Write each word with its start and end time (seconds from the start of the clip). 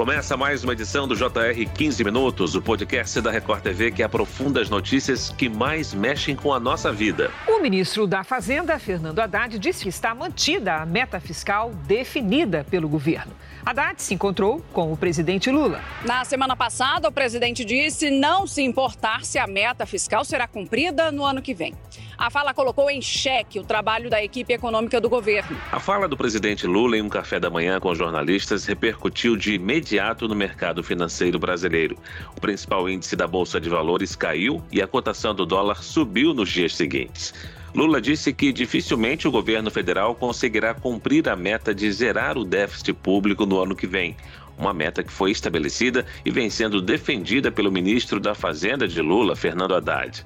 Começa 0.00 0.34
mais 0.34 0.64
uma 0.64 0.72
edição 0.72 1.06
do 1.06 1.14
JR 1.14 1.70
15 1.74 2.02
Minutos, 2.04 2.54
o 2.54 2.62
podcast 2.62 3.20
da 3.20 3.30
Record 3.30 3.60
TV 3.62 3.90
que 3.90 4.02
aprofunda 4.02 4.58
as 4.58 4.70
notícias 4.70 5.28
que 5.28 5.46
mais 5.46 5.92
mexem 5.92 6.34
com 6.34 6.54
a 6.54 6.58
nossa 6.58 6.90
vida. 6.90 7.30
O 7.46 7.60
ministro 7.60 8.06
da 8.06 8.24
Fazenda, 8.24 8.78
Fernando 8.78 9.18
Haddad, 9.18 9.58
disse 9.58 9.82
que 9.82 9.90
está 9.90 10.14
mantida 10.14 10.76
a 10.76 10.86
meta 10.86 11.20
fiscal 11.20 11.74
definida 11.86 12.64
pelo 12.70 12.88
governo. 12.88 13.30
Haddad 13.62 14.00
se 14.00 14.14
encontrou 14.14 14.64
com 14.72 14.90
o 14.90 14.96
presidente 14.96 15.50
Lula. 15.50 15.82
Na 16.06 16.24
semana 16.24 16.56
passada, 16.56 17.06
o 17.06 17.12
presidente 17.12 17.62
disse 17.62 18.10
não 18.10 18.46
se 18.46 18.62
importar 18.62 19.26
se 19.26 19.38
a 19.38 19.46
meta 19.46 19.84
fiscal 19.84 20.24
será 20.24 20.48
cumprida 20.48 21.12
no 21.12 21.26
ano 21.26 21.42
que 21.42 21.52
vem. 21.52 21.74
A 22.20 22.28
fala 22.28 22.52
colocou 22.52 22.90
em 22.90 23.00
xeque 23.00 23.58
o 23.58 23.64
trabalho 23.64 24.10
da 24.10 24.22
equipe 24.22 24.52
econômica 24.52 25.00
do 25.00 25.08
governo. 25.08 25.56
A 25.72 25.80
fala 25.80 26.06
do 26.06 26.18
presidente 26.18 26.66
Lula 26.66 26.98
em 26.98 27.00
um 27.00 27.08
café 27.08 27.40
da 27.40 27.48
manhã 27.48 27.80
com 27.80 27.94
jornalistas 27.94 28.66
repercutiu 28.66 29.38
de 29.38 29.54
imediato 29.54 30.28
no 30.28 30.34
mercado 30.34 30.82
financeiro 30.82 31.38
brasileiro. 31.38 31.96
O 32.36 32.40
principal 32.42 32.90
índice 32.90 33.16
da 33.16 33.26
Bolsa 33.26 33.58
de 33.58 33.70
Valores 33.70 34.14
caiu 34.14 34.62
e 34.70 34.82
a 34.82 34.86
cotação 34.86 35.34
do 35.34 35.46
dólar 35.46 35.82
subiu 35.82 36.34
nos 36.34 36.50
dias 36.50 36.76
seguintes. 36.76 37.32
Lula 37.74 38.02
disse 38.02 38.34
que 38.34 38.52
dificilmente 38.52 39.26
o 39.26 39.30
governo 39.30 39.70
federal 39.70 40.14
conseguirá 40.14 40.74
cumprir 40.74 41.26
a 41.26 41.34
meta 41.34 41.74
de 41.74 41.90
zerar 41.90 42.36
o 42.36 42.44
déficit 42.44 42.92
público 42.92 43.46
no 43.46 43.62
ano 43.62 43.74
que 43.74 43.86
vem. 43.86 44.14
Uma 44.58 44.74
meta 44.74 45.02
que 45.02 45.10
foi 45.10 45.30
estabelecida 45.30 46.04
e 46.22 46.30
vem 46.30 46.50
sendo 46.50 46.82
defendida 46.82 47.50
pelo 47.50 47.72
ministro 47.72 48.20
da 48.20 48.34
Fazenda 48.34 48.86
de 48.86 49.00
Lula, 49.00 49.34
Fernando 49.34 49.74
Haddad. 49.74 50.22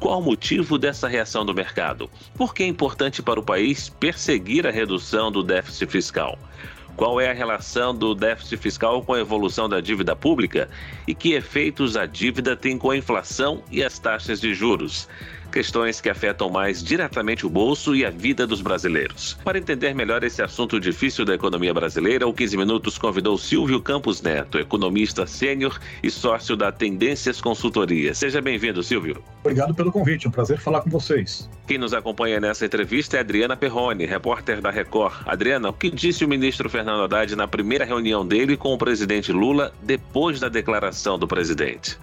Qual 0.00 0.18
o 0.18 0.22
motivo 0.22 0.78
dessa 0.78 1.06
reação 1.06 1.44
do 1.44 1.52
mercado? 1.52 2.10
Por 2.34 2.54
que 2.54 2.62
é 2.62 2.66
importante 2.66 3.22
para 3.22 3.38
o 3.38 3.42
país 3.42 3.90
perseguir 3.90 4.66
a 4.66 4.70
redução 4.70 5.30
do 5.30 5.42
déficit 5.42 5.92
fiscal? 5.92 6.38
Qual 6.96 7.20
é 7.20 7.30
a 7.30 7.34
relação 7.34 7.94
do 7.94 8.14
déficit 8.14 8.56
fiscal 8.56 9.02
com 9.02 9.12
a 9.12 9.20
evolução 9.20 9.68
da 9.68 9.78
dívida 9.78 10.16
pública? 10.16 10.70
E 11.06 11.14
que 11.14 11.34
efeitos 11.34 11.98
a 11.98 12.06
dívida 12.06 12.56
tem 12.56 12.78
com 12.78 12.90
a 12.90 12.96
inflação 12.96 13.62
e 13.70 13.84
as 13.84 13.98
taxas 13.98 14.40
de 14.40 14.54
juros? 14.54 15.06
Questões 15.50 16.00
que 16.00 16.08
afetam 16.08 16.48
mais 16.48 16.82
diretamente 16.82 17.44
o 17.44 17.50
bolso 17.50 17.94
e 17.94 18.04
a 18.04 18.10
vida 18.10 18.46
dos 18.46 18.62
brasileiros. 18.62 19.36
Para 19.44 19.58
entender 19.58 19.94
melhor 19.94 20.22
esse 20.24 20.42
assunto 20.42 20.80
difícil 20.80 21.24
da 21.24 21.34
economia 21.34 21.74
brasileira, 21.74 22.26
o 22.26 22.32
15 22.32 22.56
Minutos 22.56 22.96
convidou 22.96 23.36
Silvio 23.36 23.80
Campos 23.80 24.22
Neto, 24.22 24.58
economista 24.58 25.26
sênior 25.26 25.78
e 26.02 26.10
sócio 26.10 26.56
da 26.56 26.70
Tendências 26.70 27.40
Consultoria. 27.40 28.14
Seja 28.14 28.40
bem-vindo, 28.40 28.82
Silvio. 28.82 29.22
Obrigado 29.40 29.74
pelo 29.74 29.90
convite, 29.90 30.26
é 30.26 30.28
um 30.28 30.32
prazer 30.32 30.58
falar 30.58 30.82
com 30.82 30.90
vocês. 30.90 31.48
Quem 31.66 31.78
nos 31.78 31.92
acompanha 31.92 32.40
nessa 32.40 32.66
entrevista 32.66 33.16
é 33.16 33.20
Adriana 33.20 33.56
Perrone, 33.56 34.06
repórter 34.06 34.60
da 34.60 34.70
Record. 34.70 35.22
Adriana, 35.26 35.70
o 35.70 35.72
que 35.72 35.90
disse 35.90 36.24
o 36.24 36.28
ministro 36.28 36.68
Fernando 36.68 37.02
Haddad 37.02 37.34
na 37.36 37.48
primeira 37.48 37.84
reunião 37.84 38.26
dele 38.26 38.56
com 38.56 38.72
o 38.72 38.78
presidente 38.78 39.32
Lula 39.32 39.72
depois 39.82 40.40
da 40.40 40.48
declaração 40.48 41.18
do 41.18 41.26
presidente? 41.26 41.98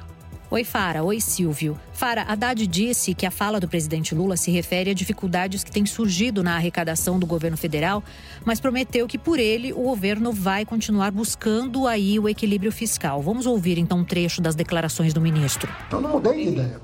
Oi, 0.49 0.63
Fara. 0.63 1.03
Oi, 1.03 1.19
Silvio. 1.19 1.77
Fara, 1.91 2.21
Haddad 2.21 2.65
disse 2.67 3.13
que 3.13 3.25
a 3.25 3.31
fala 3.31 3.59
do 3.59 3.67
presidente 3.67 4.15
Lula 4.15 4.37
se 4.37 4.49
refere 4.49 4.89
a 4.89 4.93
dificuldades 4.93 5.61
que 5.61 5.69
têm 5.69 5.85
surgido 5.85 6.41
na 6.41 6.55
arrecadação 6.55 7.19
do 7.19 7.25
governo 7.25 7.57
federal, 7.57 8.01
mas 8.45 8.57
prometeu 8.57 9.07
que 9.07 9.17
por 9.17 9.39
ele 9.39 9.73
o 9.73 9.81
governo 9.83 10.31
vai 10.31 10.63
continuar 10.63 11.11
buscando 11.11 11.85
aí 11.85 12.17
o 12.17 12.29
equilíbrio 12.29 12.71
fiscal. 12.71 13.21
Vamos 13.21 13.45
ouvir 13.45 13.77
então 13.77 13.97
um 13.97 14.05
trecho 14.05 14.41
das 14.41 14.55
declarações 14.55 15.13
do 15.13 15.19
ministro. 15.19 15.69
Eu 15.91 15.99
não 15.99 16.11
mudei 16.11 16.45
de 16.45 16.49
ideia. 16.53 16.79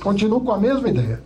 Continuo 0.00 0.40
com 0.40 0.52
a 0.52 0.58
mesma 0.60 0.88
ideia, 0.88 1.20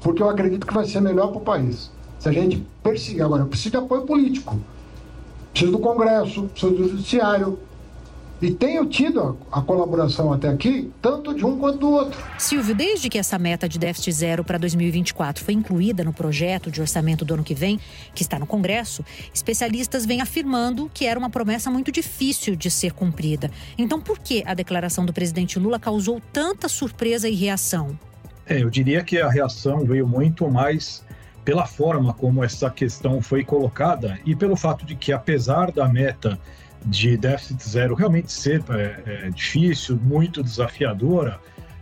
porque 0.00 0.22
eu 0.22 0.30
acredito 0.30 0.66
que 0.66 0.72
vai 0.72 0.86
ser 0.86 1.02
melhor 1.02 1.28
para 1.28 1.36
o 1.36 1.42
país. 1.42 1.90
Se 2.18 2.30
a 2.30 2.32
gente 2.32 2.66
perseguir 2.82 3.22
agora, 3.22 3.42
eu 3.42 3.48
preciso 3.48 3.72
de 3.72 3.76
apoio 3.76 4.06
político. 4.06 4.58
Preciso 5.52 5.72
do 5.72 5.78
Congresso, 5.78 6.44
preciso 6.44 6.72
do 6.72 6.88
Judiciário, 6.88 7.58
e 8.40 8.52
tenho 8.52 8.86
tido 8.86 9.38
a, 9.50 9.58
a, 9.58 9.62
colaboração 9.62 10.32
até 10.32 10.48
aqui, 10.48 10.90
tanto 11.02 11.34
de 11.34 11.44
um 11.44 11.58
quanto 11.58 11.78
do 11.78 11.90
outro. 11.90 12.18
Silvio, 12.38 12.74
desde 12.74 13.08
que 13.08 13.18
essa 13.18 13.38
meta 13.38 13.68
de 13.68 13.78
déficit 13.78 14.12
zero 14.12 14.44
para 14.44 14.58
2024 14.58 15.44
foi 15.44 15.54
incluída 15.54 16.04
no 16.04 16.12
projeto 16.12 16.70
de 16.70 16.80
orçamento 16.80 17.24
do 17.24 17.34
ano 17.34 17.42
que 17.42 17.54
vem, 17.54 17.80
que 18.14 18.22
está 18.22 18.38
no 18.38 18.46
Congresso, 18.46 19.04
especialistas 19.34 20.06
vêm 20.06 20.20
afirmando 20.20 20.90
que 20.94 21.04
era 21.04 21.18
uma 21.18 21.30
promessa 21.30 21.70
muito 21.70 21.90
difícil 21.90 22.54
de 22.54 22.70
ser 22.70 22.92
cumprida. 22.92 23.50
Então, 23.76 24.00
por 24.00 24.18
que 24.18 24.42
a 24.46 24.54
declaração 24.54 25.04
do 25.04 25.12
presidente 25.12 25.58
Lula 25.58 25.78
causou 25.78 26.22
tanta 26.32 26.68
surpresa 26.68 27.28
e 27.28 27.34
reação? 27.34 27.98
É, 28.46 28.62
eu 28.62 28.70
diria 28.70 29.02
que 29.02 29.20
a 29.20 29.28
reação 29.28 29.84
veio 29.84 30.06
muito 30.06 30.48
mais 30.48 31.04
pela 31.44 31.66
forma 31.66 32.12
como 32.12 32.44
essa 32.44 32.70
questão 32.70 33.20
foi 33.22 33.42
colocada 33.42 34.18
e 34.24 34.36
pelo 34.36 34.54
fato 34.54 34.84
de 34.84 34.94
que, 34.94 35.12
apesar 35.12 35.72
da 35.72 35.88
meta 35.88 36.38
de 36.86 37.16
déficit 37.16 37.68
zero 37.68 37.94
realmente 37.94 38.32
ser 38.32 38.62
é, 38.70 39.26
é, 39.26 39.30
difícil, 39.30 39.98
muito 40.02 40.42
desafiadora, 40.42 41.38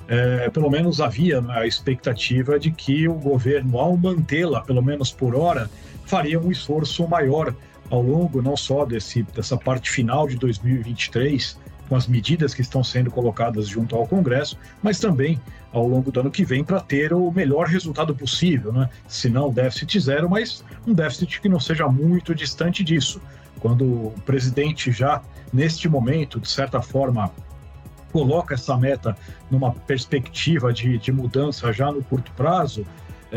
é, 0.08 0.48
pelo 0.50 0.70
menos 0.70 1.00
havia 1.00 1.44
a 1.48 1.66
expectativa 1.66 2.58
de 2.58 2.70
que 2.70 3.08
o 3.08 3.14
governo, 3.14 3.78
ao 3.78 3.96
mantê-la, 3.96 4.60
pelo 4.62 4.82
menos 4.82 5.10
por 5.10 5.34
hora, 5.34 5.68
faria 6.04 6.40
um 6.40 6.50
esforço 6.50 7.06
maior 7.08 7.54
ao 7.90 8.02
longo 8.02 8.42
não 8.42 8.56
só 8.56 8.84
desse, 8.84 9.22
dessa 9.22 9.56
parte 9.56 9.90
final 9.90 10.26
de 10.28 10.36
2023, 10.36 11.58
com 11.88 11.96
as 11.96 12.06
medidas 12.06 12.54
que 12.54 12.60
estão 12.60 12.82
sendo 12.82 13.10
colocadas 13.10 13.68
junto 13.68 13.94
ao 13.94 14.06
Congresso, 14.06 14.58
mas 14.82 14.98
também 14.98 15.40
ao 15.72 15.86
longo 15.86 16.10
do 16.10 16.20
ano 16.20 16.30
que 16.30 16.44
vem 16.44 16.64
para 16.64 16.80
ter 16.80 17.12
o 17.12 17.30
melhor 17.30 17.66
resultado 17.66 18.14
possível, 18.14 18.72
né? 18.72 18.88
se 19.06 19.28
não 19.28 19.52
déficit 19.52 20.00
zero, 20.00 20.28
mas 20.28 20.64
um 20.86 20.92
déficit 20.92 21.40
que 21.40 21.48
não 21.48 21.60
seja 21.60 21.86
muito 21.88 22.34
distante 22.34 22.82
disso 22.82 23.20
quando 23.60 23.84
o 23.84 24.14
presidente 24.24 24.92
já, 24.92 25.22
neste 25.52 25.88
momento, 25.88 26.40
de 26.40 26.48
certa 26.48 26.80
forma, 26.80 27.30
coloca 28.12 28.54
essa 28.54 28.76
meta 28.76 29.16
numa 29.50 29.72
perspectiva 29.72 30.72
de, 30.72 30.98
de 30.98 31.12
mudança 31.12 31.72
já 31.72 31.90
no 31.90 32.02
curto 32.02 32.32
prazo, 32.32 32.86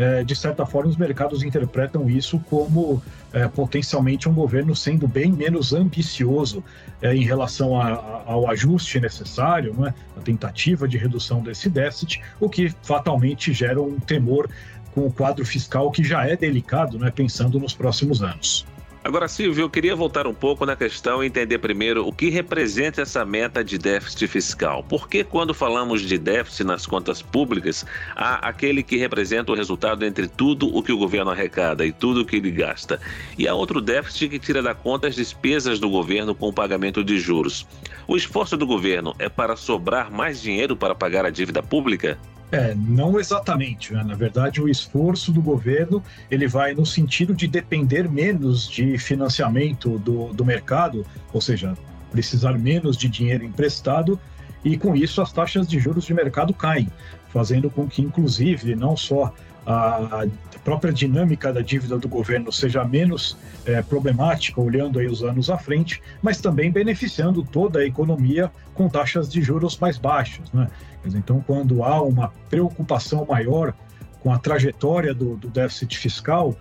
é, 0.00 0.24
de 0.24 0.34
certa 0.34 0.64
forma, 0.64 0.88
os 0.88 0.96
mercados 0.96 1.42
interpretam 1.42 2.08
isso 2.08 2.38
como 2.48 3.02
é, 3.34 3.46
potencialmente 3.46 4.30
um 4.30 4.32
governo 4.32 4.74
sendo 4.74 5.06
bem 5.06 5.30
menos 5.30 5.74
ambicioso 5.74 6.64
é, 7.02 7.14
em 7.14 7.22
relação 7.22 7.78
a, 7.78 7.92
a, 7.92 8.22
ao 8.24 8.48
ajuste 8.48 8.98
necessário, 8.98 9.74
né, 9.74 9.92
a 10.16 10.20
tentativa 10.22 10.88
de 10.88 10.96
redução 10.96 11.42
desse 11.42 11.68
déficit, 11.68 12.22
o 12.40 12.48
que 12.48 12.70
fatalmente 12.82 13.52
gera 13.52 13.82
um 13.82 14.00
temor 14.00 14.48
com 14.94 15.06
o 15.06 15.12
quadro 15.12 15.44
fiscal 15.44 15.90
que 15.90 16.02
já 16.02 16.26
é 16.26 16.34
delicado, 16.34 16.98
né, 16.98 17.10
pensando 17.10 17.60
nos 17.60 17.74
próximos 17.74 18.22
anos. 18.22 18.64
Agora, 19.02 19.26
Silvio, 19.28 19.62
eu 19.62 19.70
queria 19.70 19.96
voltar 19.96 20.26
um 20.26 20.34
pouco 20.34 20.66
na 20.66 20.76
questão 20.76 21.24
e 21.24 21.26
entender 21.26 21.58
primeiro 21.58 22.06
o 22.06 22.12
que 22.12 22.28
representa 22.28 23.00
essa 23.00 23.24
meta 23.24 23.64
de 23.64 23.78
déficit 23.78 24.26
fiscal. 24.26 24.84
Por 24.84 25.08
que, 25.08 25.24
quando 25.24 25.54
falamos 25.54 26.02
de 26.02 26.18
déficit 26.18 26.64
nas 26.64 26.84
contas 26.84 27.22
públicas, 27.22 27.86
há 28.14 28.46
aquele 28.46 28.82
que 28.82 28.98
representa 28.98 29.52
o 29.52 29.54
resultado 29.54 30.04
entre 30.04 30.28
tudo 30.28 30.68
o 30.76 30.82
que 30.82 30.92
o 30.92 30.98
governo 30.98 31.30
arrecada 31.30 31.86
e 31.86 31.92
tudo 31.92 32.20
o 32.20 32.24
que 32.26 32.36
ele 32.36 32.50
gasta? 32.50 33.00
E 33.38 33.48
há 33.48 33.54
outro 33.54 33.80
déficit 33.80 34.28
que 34.28 34.38
tira 34.38 34.62
da 34.62 34.74
conta 34.74 35.08
as 35.08 35.14
despesas 35.14 35.78
do 35.78 35.88
governo 35.88 36.34
com 36.34 36.48
o 36.48 36.52
pagamento 36.52 37.02
de 37.02 37.18
juros. 37.18 37.66
O 38.06 38.18
esforço 38.18 38.54
do 38.54 38.66
governo 38.66 39.14
é 39.18 39.30
para 39.30 39.56
sobrar 39.56 40.10
mais 40.10 40.42
dinheiro 40.42 40.76
para 40.76 40.94
pagar 40.94 41.24
a 41.24 41.30
dívida 41.30 41.62
pública? 41.62 42.18
É, 42.52 42.74
não 42.74 43.18
exatamente. 43.18 43.92
Né? 43.92 44.02
Na 44.02 44.14
verdade, 44.14 44.60
o 44.60 44.68
esforço 44.68 45.32
do 45.32 45.40
governo 45.40 46.02
ele 46.30 46.48
vai 46.48 46.74
no 46.74 46.84
sentido 46.84 47.34
de 47.34 47.46
depender 47.46 48.08
menos 48.08 48.68
de 48.68 48.98
financiamento 48.98 49.98
do, 49.98 50.32
do 50.32 50.44
mercado, 50.44 51.06
ou 51.32 51.40
seja, 51.40 51.76
precisar 52.10 52.58
menos 52.58 52.96
de 52.96 53.08
dinheiro 53.08 53.44
emprestado, 53.44 54.18
e 54.64 54.76
com 54.76 54.94
isso 54.94 55.22
as 55.22 55.32
taxas 55.32 55.66
de 55.66 55.78
juros 55.78 56.04
de 56.04 56.12
mercado 56.12 56.52
caem, 56.52 56.88
fazendo 57.28 57.70
com 57.70 57.86
que, 57.86 58.02
inclusive, 58.02 58.74
não 58.74 58.96
só 58.96 59.32
a 59.66 60.26
própria 60.64 60.92
dinâmica 60.92 61.52
da 61.52 61.60
dívida 61.60 61.98
do 61.98 62.08
governo 62.08 62.52
seja 62.52 62.84
menos 62.84 63.36
é, 63.64 63.82
problemática, 63.82 64.60
olhando 64.60 64.98
aí 64.98 65.06
os 65.06 65.22
anos 65.22 65.50
à 65.50 65.58
frente, 65.58 66.02
mas 66.22 66.40
também 66.40 66.70
beneficiando 66.70 67.42
toda 67.42 67.80
a 67.80 67.86
economia 67.86 68.50
com 68.74 68.88
taxas 68.88 69.30
de 69.30 69.42
juros 69.42 69.78
mais 69.78 69.98
baixas. 69.98 70.50
Né? 70.52 70.68
Então, 71.06 71.42
quando 71.46 71.82
há 71.82 72.02
uma 72.02 72.32
preocupação 72.48 73.26
maior 73.26 73.74
com 74.22 74.32
a 74.32 74.38
trajetória 74.38 75.14
do, 75.14 75.36
do 75.36 75.48
déficit 75.48 75.98
fiscal, 75.98 76.54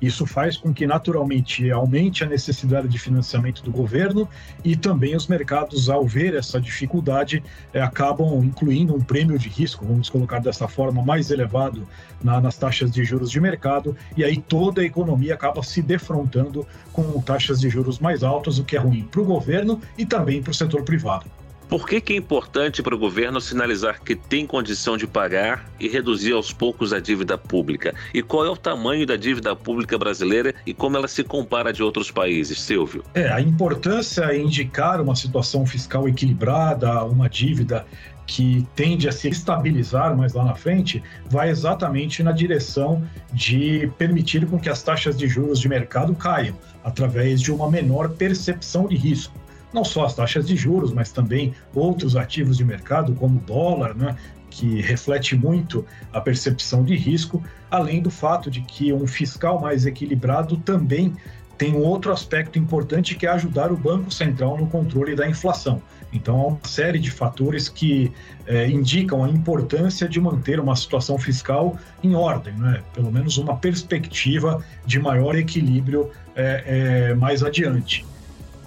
isso 0.00 0.26
faz 0.26 0.56
com 0.56 0.72
que, 0.72 0.86
naturalmente, 0.86 1.70
aumente 1.70 2.22
a 2.22 2.26
necessidade 2.26 2.88
de 2.88 2.98
financiamento 2.98 3.62
do 3.62 3.70
governo 3.70 4.28
e 4.64 4.76
também 4.76 5.16
os 5.16 5.26
mercados, 5.26 5.88
ao 5.88 6.06
ver 6.06 6.34
essa 6.34 6.60
dificuldade, 6.60 7.42
é, 7.72 7.80
acabam 7.80 8.42
incluindo 8.44 8.94
um 8.94 9.00
prêmio 9.00 9.38
de 9.38 9.48
risco, 9.48 9.84
vamos 9.84 10.08
colocar 10.08 10.40
dessa 10.40 10.68
forma, 10.68 11.02
mais 11.02 11.30
elevado 11.30 11.86
na, 12.22 12.40
nas 12.40 12.56
taxas 12.56 12.90
de 12.90 13.04
juros 13.04 13.30
de 13.30 13.40
mercado, 13.40 13.96
e 14.16 14.24
aí 14.24 14.36
toda 14.36 14.82
a 14.82 14.84
economia 14.84 15.34
acaba 15.34 15.62
se 15.62 15.80
defrontando 15.80 16.66
com 16.92 17.20
taxas 17.20 17.60
de 17.60 17.68
juros 17.68 17.98
mais 17.98 18.22
altas, 18.22 18.58
o 18.58 18.64
que 18.64 18.76
é 18.76 18.80
ruim 18.80 19.04
para 19.04 19.20
o 19.20 19.24
governo 19.24 19.80
e 19.96 20.04
também 20.04 20.42
para 20.42 20.50
o 20.50 20.54
setor 20.54 20.82
privado. 20.82 21.26
Por 21.68 21.86
que, 21.86 22.00
que 22.00 22.12
é 22.12 22.16
importante 22.16 22.80
para 22.80 22.94
o 22.94 22.98
governo 22.98 23.40
sinalizar 23.40 24.00
que 24.00 24.14
tem 24.14 24.46
condição 24.46 24.96
de 24.96 25.04
pagar 25.04 25.68
e 25.80 25.88
reduzir 25.88 26.32
aos 26.32 26.52
poucos 26.52 26.92
a 26.92 27.00
dívida 27.00 27.36
pública? 27.36 27.92
E 28.14 28.22
qual 28.22 28.46
é 28.46 28.50
o 28.50 28.56
tamanho 28.56 29.04
da 29.04 29.16
dívida 29.16 29.54
pública 29.56 29.98
brasileira 29.98 30.54
e 30.64 30.72
como 30.72 30.96
ela 30.96 31.08
se 31.08 31.24
compara 31.24 31.72
de 31.72 31.82
outros 31.82 32.08
países, 32.08 32.60
Silvio? 32.60 33.02
É, 33.14 33.28
a 33.32 33.40
importância 33.40 34.26
é 34.26 34.38
indicar 34.38 35.00
uma 35.00 35.16
situação 35.16 35.66
fiscal 35.66 36.08
equilibrada, 36.08 37.04
uma 37.04 37.28
dívida 37.28 37.84
que 38.26 38.66
tende 38.74 39.08
a 39.08 39.12
se 39.12 39.28
estabilizar 39.28 40.16
mais 40.16 40.34
lá 40.34 40.44
na 40.44 40.54
frente, 40.54 41.02
vai 41.26 41.48
exatamente 41.48 42.22
na 42.22 42.32
direção 42.32 43.02
de 43.32 43.90
permitir 43.98 44.46
com 44.46 44.58
que 44.58 44.68
as 44.68 44.82
taxas 44.82 45.16
de 45.16 45.28
juros 45.28 45.60
de 45.60 45.68
mercado 45.68 46.14
caiam, 46.14 46.56
através 46.82 47.40
de 47.40 47.52
uma 47.52 47.70
menor 47.70 48.10
percepção 48.10 48.86
de 48.88 48.96
risco. 48.96 49.45
Não 49.72 49.84
só 49.84 50.04
as 50.04 50.14
taxas 50.14 50.46
de 50.46 50.56
juros, 50.56 50.92
mas 50.92 51.12
também 51.12 51.54
outros 51.74 52.16
ativos 52.16 52.56
de 52.56 52.64
mercado, 52.64 53.14
como 53.14 53.38
o 53.38 53.42
dólar, 53.42 53.94
né, 53.94 54.16
que 54.50 54.80
reflete 54.80 55.36
muito 55.36 55.84
a 56.12 56.20
percepção 56.20 56.84
de 56.84 56.96
risco, 56.96 57.42
além 57.70 58.00
do 58.00 58.10
fato 58.10 58.50
de 58.50 58.62
que 58.62 58.92
um 58.92 59.06
fiscal 59.06 59.60
mais 59.60 59.84
equilibrado 59.84 60.56
também 60.58 61.14
tem 61.58 61.74
um 61.74 61.82
outro 61.82 62.12
aspecto 62.12 62.58
importante 62.58 63.14
que 63.14 63.26
é 63.26 63.30
ajudar 63.30 63.72
o 63.72 63.76
Banco 63.76 64.10
Central 64.10 64.56
no 64.58 64.66
controle 64.66 65.14
da 65.14 65.28
inflação. 65.28 65.82
Então, 66.12 66.40
há 66.40 66.46
uma 66.46 66.60
série 66.64 66.98
de 66.98 67.10
fatores 67.10 67.68
que 67.68 68.12
é, 68.46 68.68
indicam 68.68 69.24
a 69.24 69.28
importância 69.28 70.08
de 70.08 70.20
manter 70.20 70.60
uma 70.60 70.76
situação 70.76 71.18
fiscal 71.18 71.76
em 72.02 72.14
ordem, 72.14 72.54
né? 72.54 72.82
pelo 72.94 73.10
menos 73.10 73.38
uma 73.38 73.56
perspectiva 73.56 74.64
de 74.84 74.98
maior 74.98 75.34
equilíbrio 75.34 76.10
é, 76.34 77.10
é, 77.10 77.14
mais 77.14 77.42
adiante. 77.42 78.04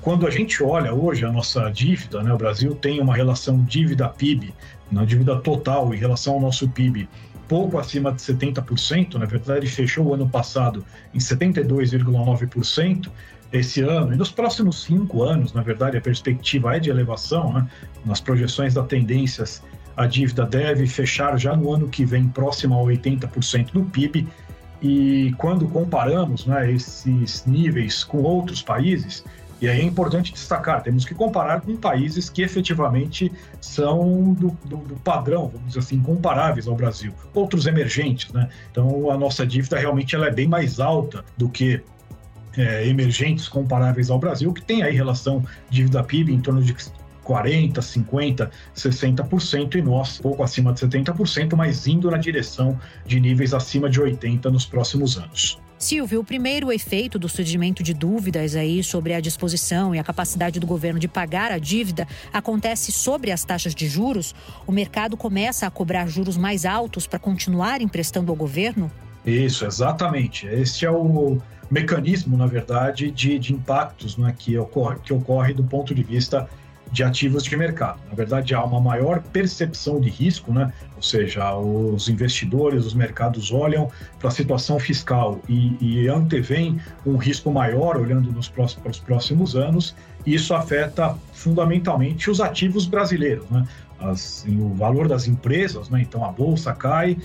Quando 0.01 0.25
a 0.25 0.29
gente 0.29 0.63
olha 0.63 0.93
hoje 0.93 1.25
a 1.25 1.31
nossa 1.31 1.69
dívida, 1.69 2.23
né, 2.23 2.33
o 2.33 2.37
Brasil 2.37 2.73
tem 2.73 3.01
uma 3.01 3.15
relação 3.15 3.63
dívida-PIB, 3.63 4.53
na 4.91 5.03
dívida 5.03 5.35
total 5.37 5.93
em 5.93 5.97
relação 5.97 6.35
ao 6.35 6.39
nosso 6.39 6.69
PIB, 6.69 7.07
pouco 7.47 7.77
acima 7.77 8.11
de 8.11 8.21
70%, 8.21 9.15
na 9.15 9.25
verdade 9.25 9.67
fechou 9.67 10.05
o 10.07 10.13
ano 10.13 10.29
passado 10.29 10.85
em 11.13 11.19
72,9%, 11.19 13.09
esse 13.51 13.81
ano 13.81 14.13
e 14.13 14.15
nos 14.15 14.31
próximos 14.31 14.83
cinco 14.83 15.23
anos, 15.23 15.53
na 15.53 15.63
verdade, 15.63 15.97
a 15.97 16.01
perspectiva 16.01 16.75
é 16.75 16.79
de 16.79 16.89
elevação, 16.89 17.51
né? 17.51 17.67
nas 18.05 18.21
projeções 18.21 18.75
da 18.75 18.83
tendências, 18.83 19.63
a 19.97 20.05
dívida 20.05 20.45
deve 20.45 20.87
fechar 20.87 21.37
já 21.37 21.55
no 21.55 21.73
ano 21.73 21.89
que 21.89 22.05
vem 22.05 22.27
próxima 22.29 22.75
a 22.75 22.79
80% 22.79 23.71
do 23.73 23.83
PIB. 23.83 24.27
E 24.81 25.33
quando 25.37 25.67
comparamos 25.67 26.45
né, 26.45 26.71
esses 26.71 27.45
níveis 27.45 28.03
com 28.03 28.19
outros 28.19 28.61
países, 28.61 29.25
e 29.61 29.67
aí 29.67 29.81
é 29.81 29.83
importante 29.83 30.31
destacar, 30.31 30.81
temos 30.81 31.05
que 31.05 31.13
comparar 31.13 31.61
com 31.61 31.75
países 31.75 32.29
que 32.29 32.41
efetivamente 32.41 33.31
são 33.59 34.33
do, 34.33 34.57
do, 34.65 34.77
do, 34.77 34.95
padrão, 35.03 35.49
vamos 35.49 35.67
dizer 35.67 35.79
assim, 35.79 35.99
comparáveis 36.01 36.67
ao 36.67 36.75
Brasil, 36.75 37.13
outros 37.33 37.65
emergentes, 37.67 38.31
né? 38.31 38.49
Então 38.71 39.11
a 39.11 39.17
nossa 39.17 39.45
dívida 39.45 39.77
realmente 39.77 40.15
ela 40.15 40.27
é 40.27 40.31
bem 40.31 40.47
mais 40.47 40.79
alta 40.79 41.23
do 41.37 41.49
que 41.49 41.81
é, 42.57 42.87
emergentes 42.87 43.47
comparáveis 43.47 44.09
ao 44.09 44.17
Brasil, 44.17 44.51
que 44.53 44.61
tem 44.61 44.81
aí 44.81 44.93
relação 44.93 45.43
dívida 45.69 46.03
PIB 46.03 46.33
em 46.33 46.39
torno 46.39 46.61
de 46.61 46.75
40, 47.23 47.81
50, 47.81 48.51
60% 48.75 49.75
e 49.75 49.81
nós 49.81 50.17
pouco 50.17 50.41
acima 50.41 50.73
de 50.73 50.79
70%, 50.79 51.55
mas 51.55 51.85
indo 51.85 52.09
na 52.09 52.17
direção 52.17 52.79
de 53.05 53.19
níveis 53.19 53.53
acima 53.53 53.89
de 53.89 54.01
80 54.01 54.49
nos 54.49 54.65
próximos 54.65 55.17
anos. 55.17 55.59
Silvio, 55.79 56.19
o 56.19 56.25
primeiro 56.25 56.73
efeito 56.73 57.17
do 57.17 57.29
surgimento 57.29 57.81
de 57.81 57.93
dúvidas 57.93 58.53
aí 58.53 58.83
sobre 58.83 59.13
a 59.13 59.21
disposição 59.21 59.95
e 59.95 59.99
a 59.99 60.03
capacidade 60.03 60.59
do 60.59 60.67
governo 60.67 60.99
de 60.99 61.07
pagar 61.07 61.53
a 61.53 61.57
dívida 61.57 62.05
acontece 62.33 62.91
sobre 62.91 63.31
as 63.31 63.45
taxas 63.45 63.73
de 63.73 63.87
juros. 63.87 64.35
O 64.67 64.73
mercado 64.73 65.15
começa 65.15 65.65
a 65.65 65.71
cobrar 65.71 66.05
juros 66.05 66.35
mais 66.35 66.65
altos 66.65 67.07
para 67.07 67.17
continuar 67.17 67.81
emprestando 67.81 68.29
ao 68.29 68.35
governo? 68.35 68.91
Isso, 69.25 69.65
exatamente. 69.65 70.45
Esse 70.47 70.85
é 70.85 70.91
o 70.91 71.37
mecanismo, 71.71 72.35
na 72.35 72.45
verdade, 72.45 73.09
de, 73.09 73.39
de 73.39 73.53
impactos 73.53 74.17
né, 74.17 74.35
que, 74.37 74.57
ocorre, 74.57 74.97
que 75.01 75.13
ocorre 75.13 75.53
do 75.53 75.63
ponto 75.63 75.95
de 75.95 76.03
vista 76.03 76.49
de 76.91 77.03
ativos 77.03 77.43
de 77.43 77.55
mercado. 77.55 77.99
Na 78.09 78.15
verdade, 78.15 78.53
há 78.53 78.63
uma 78.63 78.79
maior 78.79 79.21
percepção 79.21 79.99
de 79.99 80.09
risco, 80.09 80.51
né? 80.51 80.71
ou 80.95 81.01
seja, 81.01 81.55
os 81.55 82.09
investidores, 82.09 82.85
os 82.85 82.93
mercados 82.93 83.51
olham 83.51 83.89
para 84.17 84.29
a 84.29 84.31
situação 84.31 84.79
fiscal 84.79 85.39
e, 85.47 85.77
e 85.79 86.07
antevêm 86.07 86.79
um 87.05 87.17
risco 87.17 87.51
maior 87.51 87.97
olhando 87.97 88.31
nos 88.31 88.49
próximos, 88.49 88.81
para 88.81 88.91
os 88.91 88.99
próximos 88.99 89.55
anos, 89.55 89.95
e 90.25 90.33
isso 90.33 90.53
afeta 90.53 91.15
fundamentalmente 91.33 92.29
os 92.29 92.41
ativos 92.41 92.85
brasileiros. 92.85 93.47
Né? 93.49 93.67
As, 93.99 94.45
o 94.47 94.73
valor 94.75 95.07
das 95.07 95.27
empresas, 95.27 95.89
né? 95.89 96.01
então 96.01 96.23
a 96.25 96.31
bolsa 96.31 96.73
cai, 96.73 97.17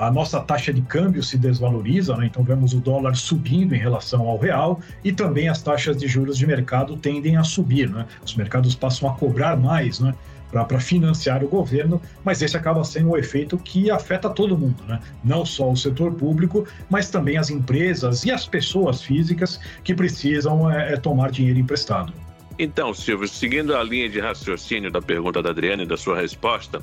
a 0.00 0.10
nossa 0.10 0.40
taxa 0.40 0.72
de 0.72 0.80
câmbio 0.80 1.22
se 1.22 1.36
desvaloriza, 1.36 2.16
né? 2.16 2.24
então 2.24 2.42
vemos 2.42 2.72
o 2.72 2.80
dólar 2.80 3.14
subindo 3.14 3.74
em 3.74 3.78
relação 3.78 4.26
ao 4.26 4.38
real 4.38 4.80
e 5.04 5.12
também 5.12 5.46
as 5.46 5.60
taxas 5.62 5.94
de 5.98 6.08
juros 6.08 6.38
de 6.38 6.46
mercado 6.46 6.96
tendem 6.96 7.36
a 7.36 7.44
subir. 7.44 7.90
Né? 7.90 8.06
Os 8.24 8.34
mercados 8.34 8.74
passam 8.74 9.10
a 9.10 9.12
cobrar 9.12 9.58
mais 9.58 10.00
né? 10.00 10.14
para 10.50 10.80
financiar 10.80 11.44
o 11.44 11.48
governo, 11.48 12.00
mas 12.24 12.40
esse 12.40 12.56
acaba 12.56 12.82
sendo 12.82 13.10
um 13.10 13.16
efeito 13.16 13.58
que 13.58 13.90
afeta 13.90 14.30
todo 14.30 14.56
mundo, 14.56 14.82
né? 14.88 14.98
não 15.22 15.44
só 15.44 15.70
o 15.70 15.76
setor 15.76 16.14
público, 16.14 16.66
mas 16.88 17.10
também 17.10 17.36
as 17.36 17.50
empresas 17.50 18.24
e 18.24 18.30
as 18.30 18.46
pessoas 18.46 19.02
físicas 19.02 19.60
que 19.84 19.94
precisam 19.94 20.70
é, 20.70 20.94
é 20.94 20.96
tomar 20.96 21.30
dinheiro 21.30 21.58
emprestado. 21.58 22.10
Então, 22.58 22.94
Silvio, 22.94 23.28
seguindo 23.28 23.76
a 23.76 23.82
linha 23.82 24.08
de 24.08 24.18
raciocínio 24.18 24.90
da 24.90 25.00
pergunta 25.02 25.42
da 25.42 25.50
Adriana 25.50 25.82
e 25.82 25.86
da 25.86 25.96
sua 25.96 26.18
resposta, 26.18 26.82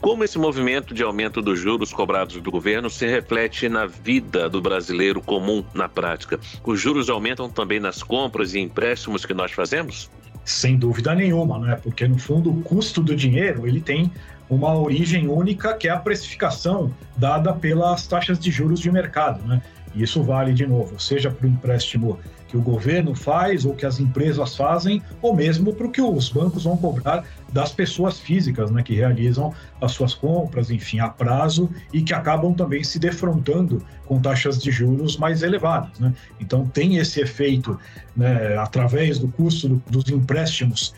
como 0.00 0.24
esse 0.24 0.38
movimento 0.38 0.94
de 0.94 1.02
aumento 1.02 1.42
dos 1.42 1.58
juros 1.58 1.92
cobrados 1.92 2.40
do 2.40 2.50
governo 2.50 2.88
se 2.88 3.06
reflete 3.06 3.68
na 3.68 3.86
vida 3.86 4.48
do 4.48 4.60
brasileiro 4.60 5.20
comum 5.20 5.62
na 5.74 5.88
prática? 5.88 6.40
Os 6.64 6.80
juros 6.80 7.10
aumentam 7.10 7.50
também 7.50 7.78
nas 7.78 8.02
compras 8.02 8.54
e 8.54 8.60
empréstimos 8.60 9.26
que 9.26 9.34
nós 9.34 9.52
fazemos? 9.52 10.10
Sem 10.44 10.76
dúvida 10.76 11.14
nenhuma, 11.14 11.58
né? 11.58 11.78
Porque 11.82 12.08
no 12.08 12.18
fundo 12.18 12.50
o 12.50 12.62
custo 12.62 13.02
do 13.02 13.14
dinheiro 13.14 13.66
ele 13.66 13.80
tem 13.80 14.10
uma 14.48 14.74
origem 14.74 15.28
única 15.28 15.74
que 15.74 15.86
é 15.86 15.90
a 15.90 15.98
precificação 15.98 16.92
dada 17.16 17.52
pelas 17.52 18.06
taxas 18.06 18.38
de 18.38 18.50
juros 18.50 18.80
de 18.80 18.90
mercado, 18.90 19.46
né? 19.46 19.62
E 19.94 20.02
isso 20.02 20.22
vale 20.22 20.52
de 20.52 20.66
novo, 20.66 21.00
seja 21.00 21.30
para 21.30 21.46
o 21.46 21.50
empréstimo 21.50 22.18
que 22.50 22.56
o 22.56 22.60
governo 22.60 23.14
faz 23.14 23.64
ou 23.64 23.74
que 23.74 23.86
as 23.86 24.00
empresas 24.00 24.56
fazem, 24.56 25.00
ou 25.22 25.34
mesmo 25.34 25.72
para 25.72 25.86
o 25.86 25.90
que 25.90 26.02
os 26.02 26.28
bancos 26.28 26.64
vão 26.64 26.76
cobrar 26.76 27.24
das 27.52 27.72
pessoas 27.72 28.18
físicas, 28.18 28.72
né, 28.72 28.82
que 28.82 28.94
realizam 28.94 29.54
as 29.80 29.92
suas 29.92 30.14
compras, 30.14 30.68
enfim, 30.68 30.98
a 30.98 31.08
prazo 31.08 31.70
e 31.92 32.02
que 32.02 32.12
acabam 32.12 32.52
também 32.52 32.82
se 32.82 32.98
defrontando 32.98 33.80
com 34.04 34.20
taxas 34.20 34.60
de 34.60 34.72
juros 34.72 35.16
mais 35.16 35.42
elevadas, 35.42 36.00
né? 36.00 36.12
Então 36.40 36.66
tem 36.66 36.96
esse 36.96 37.20
efeito, 37.20 37.78
né, 38.16 38.56
através 38.58 39.18
do 39.20 39.28
custo 39.28 39.68
do, 39.68 39.82
dos 39.88 40.10
empréstimos 40.10 40.92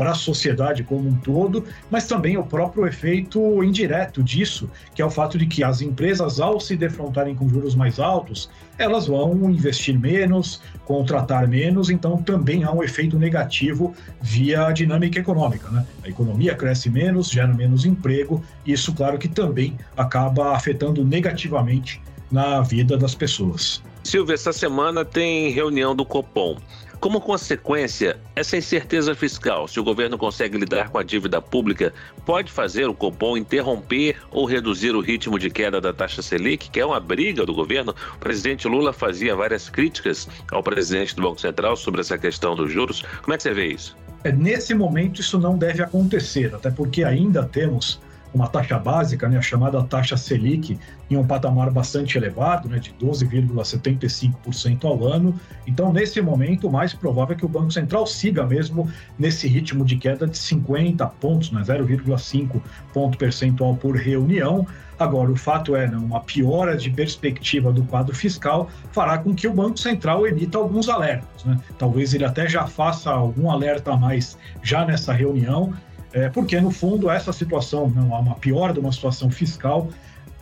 para 0.00 0.12
a 0.12 0.14
sociedade 0.14 0.82
como 0.82 1.10
um 1.10 1.14
todo, 1.14 1.62
mas 1.90 2.06
também 2.06 2.38
o 2.38 2.42
próprio 2.42 2.86
efeito 2.86 3.62
indireto 3.62 4.22
disso, 4.22 4.70
que 4.94 5.02
é 5.02 5.04
o 5.04 5.10
fato 5.10 5.36
de 5.36 5.44
que 5.44 5.62
as 5.62 5.82
empresas, 5.82 6.40
ao 6.40 6.58
se 6.58 6.74
defrontarem 6.74 7.34
com 7.34 7.46
juros 7.46 7.74
mais 7.74 8.00
altos, 8.00 8.48
elas 8.78 9.08
vão 9.08 9.50
investir 9.50 10.00
menos, 10.00 10.62
contratar 10.86 11.46
menos, 11.46 11.90
então 11.90 12.16
também 12.22 12.64
há 12.64 12.72
um 12.72 12.82
efeito 12.82 13.18
negativo 13.18 13.94
via 14.22 14.68
a 14.68 14.72
dinâmica 14.72 15.18
econômica. 15.18 15.68
Né? 15.68 15.86
A 16.02 16.08
economia 16.08 16.54
cresce 16.54 16.88
menos, 16.88 17.28
gera 17.28 17.52
menos 17.52 17.84
emprego, 17.84 18.42
e 18.64 18.72
isso, 18.72 18.94
claro, 18.94 19.18
que 19.18 19.28
também 19.28 19.76
acaba 19.98 20.56
afetando 20.56 21.04
negativamente 21.04 22.00
na 22.32 22.62
vida 22.62 22.96
das 22.96 23.14
pessoas. 23.14 23.82
Silvia, 24.02 24.32
essa 24.32 24.50
semana 24.50 25.04
tem 25.04 25.50
reunião 25.50 25.94
do 25.94 26.06
Copom. 26.06 26.56
Como 27.00 27.18
consequência, 27.18 28.18
essa 28.36 28.58
incerteza 28.58 29.14
fiscal, 29.14 29.66
se 29.66 29.80
o 29.80 29.82
governo 29.82 30.18
consegue 30.18 30.58
lidar 30.58 30.90
com 30.90 30.98
a 30.98 31.02
dívida 31.02 31.40
pública, 31.40 31.94
pode 32.26 32.52
fazer 32.52 32.90
o 32.90 32.94
Copom 32.94 33.38
interromper 33.38 34.18
ou 34.30 34.44
reduzir 34.44 34.94
o 34.94 35.00
ritmo 35.00 35.38
de 35.38 35.48
queda 35.48 35.80
da 35.80 35.94
taxa 35.94 36.20
Selic, 36.20 36.68
que 36.68 36.78
é 36.78 36.84
uma 36.84 37.00
briga 37.00 37.46
do 37.46 37.54
governo. 37.54 37.94
O 38.16 38.18
presidente 38.18 38.68
Lula 38.68 38.92
fazia 38.92 39.34
várias 39.34 39.70
críticas 39.70 40.28
ao 40.52 40.62
presidente 40.62 41.16
do 41.16 41.22
Banco 41.22 41.40
Central 41.40 41.74
sobre 41.74 42.02
essa 42.02 42.18
questão 42.18 42.54
dos 42.54 42.70
juros. 42.70 43.02
Como 43.22 43.32
é 43.32 43.38
que 43.38 43.44
você 43.44 43.54
vê 43.54 43.68
isso? 43.68 43.96
É, 44.22 44.30
nesse 44.30 44.74
momento, 44.74 45.22
isso 45.22 45.38
não 45.38 45.56
deve 45.56 45.82
acontecer, 45.82 46.54
até 46.54 46.70
porque 46.70 47.02
ainda 47.02 47.44
temos 47.44 47.98
uma 48.32 48.46
taxa 48.46 48.78
básica, 48.78 49.28
né, 49.28 49.38
a 49.38 49.42
chamada 49.42 49.82
taxa 49.82 50.16
Selic, 50.16 50.78
em 51.10 51.16
um 51.16 51.26
patamar 51.26 51.70
bastante 51.70 52.16
elevado, 52.16 52.68
né, 52.68 52.78
de 52.78 52.92
12,75% 52.92 54.84
ao 54.84 55.04
ano. 55.04 55.34
Então, 55.66 55.92
nesse 55.92 56.20
momento, 56.20 56.68
o 56.68 56.72
mais 56.72 56.94
provável 56.94 57.34
é 57.34 57.38
que 57.38 57.44
o 57.44 57.48
Banco 57.48 57.72
Central 57.72 58.06
siga 58.06 58.46
mesmo 58.46 58.88
nesse 59.18 59.48
ritmo 59.48 59.84
de 59.84 59.96
queda 59.96 60.26
de 60.26 60.38
50 60.38 61.06
pontos, 61.06 61.50
né, 61.50 61.62
0,5 61.62 62.62
ponto 62.92 63.18
percentual 63.18 63.74
por 63.76 63.96
reunião. 63.96 64.66
Agora, 64.98 65.30
o 65.30 65.36
fato 65.36 65.74
é, 65.74 65.88
né, 65.88 65.96
uma 65.96 66.20
piora 66.20 66.76
de 66.76 66.90
perspectiva 66.90 67.72
do 67.72 67.82
quadro 67.84 68.14
fiscal 68.14 68.68
fará 68.92 69.16
com 69.16 69.34
que 69.34 69.48
o 69.48 69.52
Banco 69.52 69.78
Central 69.78 70.26
emita 70.26 70.58
alguns 70.58 70.90
alertas. 70.90 71.42
Né? 71.42 71.58
Talvez 71.78 72.12
ele 72.12 72.24
até 72.24 72.46
já 72.46 72.66
faça 72.66 73.10
algum 73.10 73.50
alerta 73.50 73.92
a 73.92 73.96
mais 73.96 74.36
já 74.62 74.84
nessa 74.84 75.12
reunião, 75.14 75.72
é, 76.12 76.28
porque, 76.28 76.60
no 76.60 76.70
fundo, 76.70 77.10
essa 77.10 77.32
situação, 77.32 77.88
não, 77.88 78.08
uma 78.08 78.34
piora 78.34 78.72
de 78.72 78.80
uma 78.80 78.92
situação 78.92 79.30
fiscal, 79.30 79.88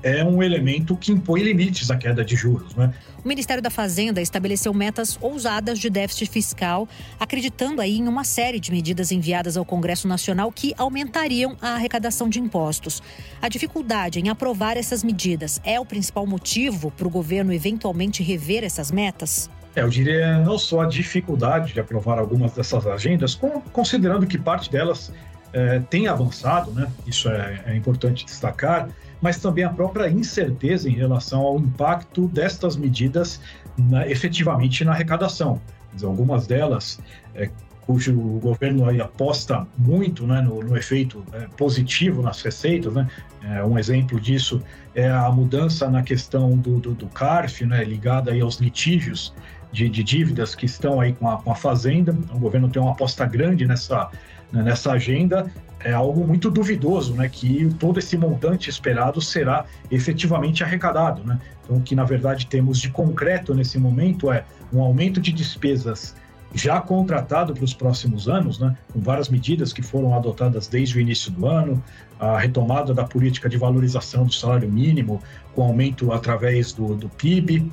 é 0.03 0.25
um 0.25 0.43
elemento 0.43 0.97
que 0.97 1.11
impõe 1.11 1.43
limites 1.43 1.91
à 1.91 1.97
queda 1.97 2.25
de 2.25 2.37
juros. 2.37 2.75
Né? 2.75 2.93
O 3.25 3.29
Ministério 3.29 3.63
da 3.63 3.71
Fazenda 3.71 4.21
estabeleceu 4.21 4.73
metas 4.73 5.19
ousadas 5.21 5.79
de 5.79 5.91
déficit 5.91 6.31
fiscal, 6.31 6.89
acreditando 7.19 7.81
aí 7.81 7.99
em 7.99 8.07
uma 8.07 8.25
série 8.25 8.61
de 8.61 8.71
medidas 8.71 9.11
enviadas 9.11 9.57
ao 9.57 9.65
Congresso 9.65 10.07
Nacional 10.07 10.53
que 10.53 10.73
aumentariam 10.79 11.57
a 11.61 11.71
arrecadação 11.71 12.29
de 12.29 12.39
impostos. 12.39 13.03
A 13.43 13.49
dificuldade 13.49 14.21
em 14.21 14.29
aprovar 14.29 14.77
essas 14.77 15.03
medidas 15.03 15.61
é 15.65 15.81
o 15.81 15.85
principal 15.85 16.27
motivo 16.27 16.91
para 16.93 17.07
o 17.07 17.11
governo 17.11 17.53
eventualmente 17.53 18.23
rever 18.23 18.63
essas 18.63 18.91
metas? 18.91 19.51
É, 19.75 19.83
eu 19.83 19.89
diria 19.89 20.39
não 20.39 20.59
só 20.59 20.83
a 20.83 20.87
dificuldade 20.87 21.73
de 21.73 21.81
aprovar 21.81 22.19
algumas 22.19 22.53
dessas 22.53 22.87
agendas, 22.87 23.39
considerando 23.73 24.27
que 24.27 24.39
parte 24.39 24.71
delas 24.71 25.13
é, 25.53 25.79
tem 25.81 26.09
avançado, 26.09 26.71
né? 26.73 26.91
isso 27.07 27.29
é, 27.29 27.63
é 27.67 27.77
importante 27.77 28.25
destacar 28.25 28.89
mas 29.21 29.39
também 29.39 29.65
a 29.65 29.71
própria 29.71 30.09
incerteza 30.09 30.89
em 30.89 30.95
relação 30.95 31.43
ao 31.43 31.59
impacto 31.59 32.29
destas 32.29 32.77
medidas 32.77 33.41
na, 33.77 34.07
efetivamente 34.07 34.85
na 34.85 34.93
arrecadação. 34.93 35.61
Dizer, 35.93 36.07
algumas 36.07 36.47
delas, 36.47 37.01
é, 37.35 37.51
cujo 37.81 38.15
governo 38.41 38.89
aí 38.89 39.01
aposta 39.01 39.67
muito 39.77 40.27
né, 40.27 40.41
no, 40.41 40.63
no 40.63 40.77
efeito 40.77 41.25
é, 41.33 41.47
positivo 41.57 42.23
nas 42.23 42.43
receitas, 42.43 42.95
né? 42.95 43.09
É, 43.43 43.65
um 43.65 43.79
exemplo 43.79 44.21
disso 44.21 44.63
é 44.95 45.09
a 45.09 45.31
mudança 45.31 45.89
na 45.89 46.03
questão 46.03 46.57
do, 46.57 46.79
do, 46.79 46.93
do 46.93 47.07
CARF, 47.07 47.65
né, 47.65 47.85
ligada 47.85 48.33
aí 48.33 48.41
aos 48.41 48.57
litígios 48.57 49.33
de, 49.73 49.89
de, 49.89 50.03
dívidas 50.03 50.55
que 50.55 50.67
estão 50.67 51.01
aí 51.01 51.13
com 51.13 51.31
a, 51.31 51.41
com 51.41 51.51
a 51.51 51.55
Fazenda. 51.55 52.15
Então, 52.19 52.37
o 52.37 52.41
governo 52.41 52.69
tem 52.69 52.83
uma 52.83 52.91
aposta 52.91 53.25
grande 53.25 53.65
nessa, 53.65 54.11
né, 54.53 54.63
nessa 54.63 54.93
agenda, 54.93 55.51
é 55.81 55.93
algo 55.93 56.27
muito 56.27 56.51
duvidoso, 56.51 57.15
né, 57.15 57.29
que 57.29 57.73
todo 57.79 57.99
esse 57.99 58.17
montante 58.17 58.69
esperado 58.69 59.21
será 59.21 59.65
efetivamente 59.91 60.65
arrecadado, 60.65 61.23
né? 61.25 61.39
Então, 61.65 61.77
o 61.77 61.81
que 61.81 61.95
na 61.95 62.05
verdade 62.05 62.47
temos 62.47 62.81
de 62.81 62.91
concreto 62.91 63.55
nesse 63.55 63.79
momento 63.79 64.33
é 64.33 64.45
um 64.73 64.81
aumento 64.81 65.21
de 65.21 65.33
despesas 65.33 66.17
já 66.55 66.81
contratado 66.81 67.53
para 67.53 67.65
os 67.65 67.75
próximos 67.75 68.29
anos, 68.29 68.59
né, 68.59 68.77
com 68.93 69.01
várias 69.01 69.29
medidas 69.29 69.73
que 69.73 69.83
foram 69.83 70.15
adotadas 70.15 70.67
desde 70.67 70.97
o 70.97 71.01
início 71.01 71.31
do 71.31 71.47
ano, 71.47 71.83
a 72.19 72.39
retomada 72.39 72.95
da 72.95 73.05
política 73.05 73.49
de 73.49 73.59
valorização 73.59 74.25
do 74.25 74.33
salário 74.33 74.71
mínimo, 74.71 75.23
com 75.55 75.63
aumento 75.63 76.11
através 76.11 76.73
do, 76.73 76.95
do 76.95 77.09
PIB, 77.11 77.71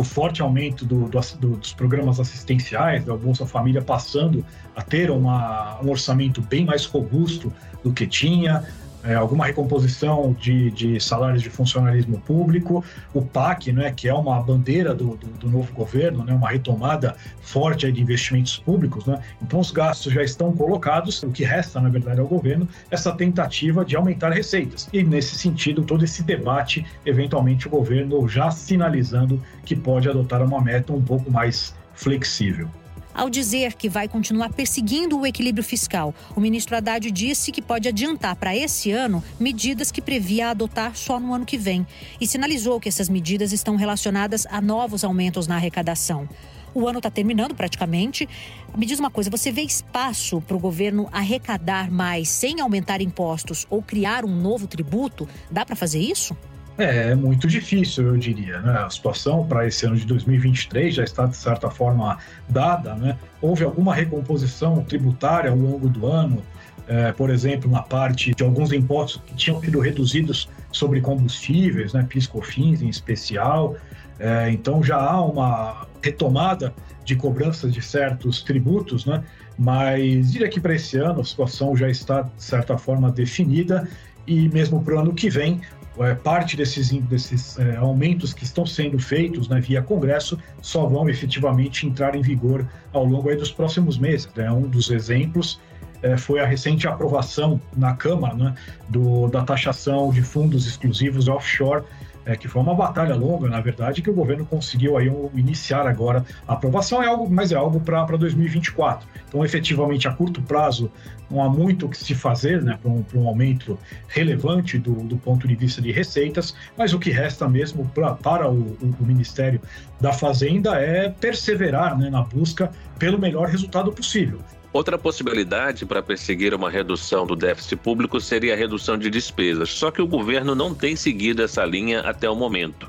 o 0.00 0.02
forte 0.04 0.40
aumento 0.40 0.86
do, 0.86 1.10
do, 1.10 1.56
dos 1.56 1.74
programas 1.74 2.18
assistenciais, 2.18 3.04
da 3.04 3.14
Bolsa 3.14 3.44
Família 3.44 3.82
passando 3.82 4.42
a 4.74 4.80
ter 4.80 5.10
uma, 5.10 5.78
um 5.82 5.90
orçamento 5.90 6.40
bem 6.40 6.64
mais 6.64 6.86
robusto 6.86 7.52
do 7.84 7.92
que 7.92 8.06
tinha, 8.06 8.64
é, 9.04 9.14
alguma 9.14 9.46
recomposição 9.46 10.34
de, 10.38 10.70
de, 10.70 11.00
salários 11.00 11.42
de 11.42 11.50
funcionalismo 11.50 12.20
público, 12.20 12.84
o 13.14 13.22
PAC, 13.22 13.72
né, 13.72 13.92
que 13.92 14.08
é 14.08 14.14
uma 14.14 14.40
bandeira 14.40 14.94
do, 14.94 15.16
do, 15.16 15.26
do 15.26 15.50
novo 15.50 15.72
governo, 15.72 16.24
né, 16.24 16.32
uma 16.32 16.50
retomada 16.50 17.16
forte 17.40 17.90
de 17.90 18.02
investimentos 18.02 18.58
públicos. 18.58 19.06
Né, 19.06 19.20
então, 19.42 19.60
os 19.60 19.70
gastos 19.70 20.12
já 20.12 20.22
estão 20.22 20.52
colocados, 20.52 21.22
o 21.22 21.30
que 21.30 21.44
resta, 21.44 21.80
na 21.80 21.88
verdade, 21.88 22.20
ao 22.20 22.26
governo, 22.26 22.68
essa 22.90 23.12
tentativa 23.12 23.84
de 23.84 23.96
aumentar 23.96 24.30
receitas. 24.30 24.88
E, 24.92 25.02
nesse 25.02 25.36
sentido, 25.36 25.82
todo 25.82 26.04
esse 26.04 26.22
debate, 26.22 26.84
eventualmente, 27.04 27.66
o 27.66 27.70
governo 27.70 28.28
já 28.28 28.50
sinalizando 28.50 29.40
que 29.64 29.74
pode 29.74 30.08
adotar 30.08 30.42
uma 30.42 30.60
meta 30.60 30.92
um 30.92 31.02
pouco 31.02 31.30
mais 31.30 31.74
flexível. 31.94 32.68
Ao 33.12 33.28
dizer 33.28 33.74
que 33.74 33.88
vai 33.88 34.06
continuar 34.06 34.52
perseguindo 34.52 35.18
o 35.18 35.26
equilíbrio 35.26 35.64
fiscal, 35.64 36.14
o 36.36 36.40
ministro 36.40 36.76
Haddad 36.76 37.10
disse 37.10 37.50
que 37.50 37.60
pode 37.60 37.88
adiantar 37.88 38.36
para 38.36 38.56
esse 38.56 38.92
ano 38.92 39.22
medidas 39.38 39.90
que 39.90 40.00
previa 40.00 40.50
adotar 40.50 40.96
só 40.96 41.18
no 41.18 41.34
ano 41.34 41.44
que 41.44 41.58
vem 41.58 41.84
e 42.20 42.26
sinalizou 42.26 42.78
que 42.78 42.88
essas 42.88 43.08
medidas 43.08 43.52
estão 43.52 43.74
relacionadas 43.74 44.46
a 44.48 44.60
novos 44.60 45.02
aumentos 45.02 45.48
na 45.48 45.56
arrecadação. 45.56 46.28
O 46.72 46.86
ano 46.86 46.98
está 46.98 47.10
terminando 47.10 47.52
praticamente. 47.52 48.28
Me 48.76 48.86
diz 48.86 49.00
uma 49.00 49.10
coisa: 49.10 49.28
você 49.28 49.50
vê 49.50 49.62
espaço 49.62 50.40
para 50.40 50.56
o 50.56 50.60
governo 50.60 51.08
arrecadar 51.10 51.90
mais 51.90 52.28
sem 52.28 52.60
aumentar 52.60 53.00
impostos 53.00 53.66
ou 53.68 53.82
criar 53.82 54.24
um 54.24 54.34
novo 54.34 54.68
tributo? 54.68 55.28
Dá 55.50 55.66
para 55.66 55.74
fazer 55.74 55.98
isso? 55.98 56.36
É, 56.80 57.10
é 57.10 57.14
muito 57.14 57.46
difícil, 57.46 58.06
eu 58.06 58.16
diria. 58.16 58.58
Né? 58.60 58.72
A 58.72 58.88
situação 58.88 59.46
para 59.46 59.66
esse 59.66 59.84
ano 59.84 59.96
de 59.96 60.06
2023 60.06 60.94
já 60.94 61.04
está, 61.04 61.26
de 61.26 61.36
certa 61.36 61.70
forma, 61.70 62.16
dada. 62.48 62.94
Né? 62.94 63.18
Houve 63.42 63.64
alguma 63.64 63.94
recomposição 63.94 64.82
tributária 64.84 65.50
ao 65.50 65.56
longo 65.58 65.90
do 65.90 66.06
ano, 66.06 66.42
é, 66.88 67.12
por 67.12 67.28
exemplo, 67.28 67.70
na 67.70 67.82
parte 67.82 68.34
de 68.34 68.42
alguns 68.42 68.72
impostos 68.72 69.20
que 69.26 69.34
tinham 69.34 69.60
sido 69.60 69.78
reduzidos 69.78 70.48
sobre 70.72 71.02
combustíveis, 71.02 71.92
né? 71.92 72.06
PIS/COFINS 72.08 72.80
em 72.80 72.88
especial. 72.88 73.76
É, 74.18 74.50
então 74.50 74.82
já 74.82 74.96
há 74.96 75.22
uma 75.22 75.86
retomada 76.02 76.72
de 77.04 77.14
cobranças 77.14 77.74
de 77.74 77.82
certos 77.82 78.42
tributos, 78.42 79.04
né? 79.04 79.22
mas 79.58 80.32
diria 80.32 80.48
que 80.48 80.58
para 80.58 80.74
esse 80.74 80.96
ano 80.96 81.20
a 81.20 81.24
situação 81.24 81.76
já 81.76 81.90
está, 81.90 82.22
de 82.22 82.42
certa 82.42 82.78
forma, 82.78 83.10
definida 83.10 83.86
e 84.26 84.48
mesmo 84.48 84.82
para 84.82 84.94
o 84.94 85.00
ano 85.00 85.14
que 85.14 85.28
vem 85.28 85.60
é, 85.98 86.14
parte 86.14 86.56
desses, 86.56 86.90
desses 86.90 87.58
é, 87.58 87.76
aumentos 87.76 88.32
que 88.32 88.44
estão 88.44 88.64
sendo 88.64 88.98
feitos 88.98 89.48
né, 89.48 89.60
via 89.60 89.82
Congresso 89.82 90.38
só 90.62 90.86
vão 90.86 91.08
efetivamente 91.08 91.86
entrar 91.86 92.14
em 92.14 92.22
vigor 92.22 92.66
ao 92.92 93.04
longo 93.04 93.34
dos 93.34 93.50
próximos 93.50 93.98
meses. 93.98 94.28
Né? 94.34 94.50
Um 94.50 94.62
dos 94.62 94.90
exemplos 94.90 95.60
é, 96.02 96.16
foi 96.16 96.40
a 96.40 96.46
recente 96.46 96.86
aprovação 96.86 97.60
na 97.76 97.94
Câmara 97.94 98.34
né, 98.34 98.54
do, 98.88 99.28
da 99.28 99.42
taxação 99.42 100.10
de 100.10 100.22
fundos 100.22 100.66
exclusivos 100.66 101.28
offshore 101.28 101.84
é, 102.24 102.36
que 102.36 102.48
foi 102.48 102.60
uma 102.62 102.74
batalha 102.74 103.14
longa, 103.14 103.48
na 103.48 103.60
verdade, 103.60 104.02
que 104.02 104.10
o 104.10 104.14
governo 104.14 104.44
conseguiu 104.44 104.96
aí 104.96 105.08
um, 105.08 105.30
iniciar 105.34 105.86
agora. 105.86 106.24
A 106.46 106.54
aprovação 106.54 107.02
é 107.02 107.06
algo, 107.06 107.28
mas 107.30 107.52
é 107.52 107.56
algo 107.56 107.80
para 107.80 108.16
2024. 108.16 109.06
Então, 109.28 109.44
efetivamente, 109.44 110.06
a 110.06 110.12
curto 110.12 110.42
prazo, 110.42 110.90
não 111.30 111.42
há 111.42 111.48
muito 111.48 111.86
o 111.86 111.88
que 111.88 111.96
se 111.96 112.14
fazer 112.14 112.62
né, 112.62 112.78
para 112.80 112.90
um, 112.90 113.04
um, 113.14 113.28
aumento 113.28 113.78
relevante 114.08 114.78
do, 114.78 114.94
do, 114.94 115.16
ponto 115.16 115.46
de 115.46 115.54
vista 115.54 115.80
de 115.80 115.92
receitas, 115.92 116.54
mas 116.76 116.92
o 116.92 116.98
que 116.98 117.10
resta 117.10 117.48
mesmo 117.48 117.88
pra, 117.94 118.14
para 118.14 118.50
o, 118.50 118.54
o, 118.54 118.94
o 119.00 119.04
Ministério 119.04 119.60
da 120.00 120.12
Fazenda 120.12 120.76
é 120.76 121.08
perseverar 121.08 121.96
né, 121.96 122.10
na 122.10 122.22
busca 122.22 122.70
pelo 122.98 123.18
melhor 123.18 123.48
resultado 123.48 123.92
possível. 123.92 124.40
Outra 124.72 124.96
possibilidade 124.96 125.84
para 125.84 126.00
perseguir 126.00 126.54
uma 126.54 126.70
redução 126.70 127.26
do 127.26 127.34
déficit 127.34 127.76
público 127.76 128.20
seria 128.20 128.54
a 128.54 128.56
redução 128.56 128.96
de 128.96 129.10
despesas, 129.10 129.68
só 129.70 129.90
que 129.90 130.00
o 130.00 130.06
governo 130.06 130.54
não 130.54 130.72
tem 130.72 130.94
seguido 130.94 131.42
essa 131.42 131.64
linha 131.64 132.00
até 132.00 132.30
o 132.30 132.36
momento. 132.36 132.88